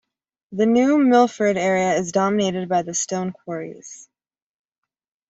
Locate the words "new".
0.65-0.97